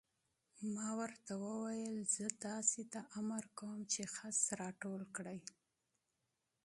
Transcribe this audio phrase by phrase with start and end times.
[0.73, 5.39] ما ورته وویل: زه تاسې ته امر کوم چې خس را ټول کړئ.